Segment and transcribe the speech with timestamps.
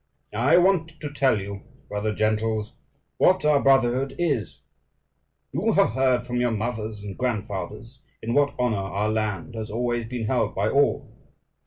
[0.33, 2.73] "I want to tell you, brother gentles,
[3.19, 4.63] what our brotherhood is.
[5.51, 10.07] You have heard from your fathers and grandfathers in what honour our land has always
[10.07, 11.07] been held by all.